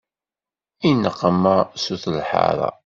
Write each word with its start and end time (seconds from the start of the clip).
I 0.89 0.91
neqma 1.03 1.55
sut 1.83 2.03
lḥara. 2.17 2.69